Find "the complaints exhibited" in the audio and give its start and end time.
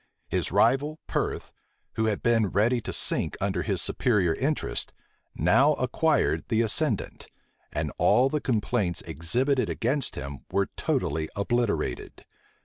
8.27-9.69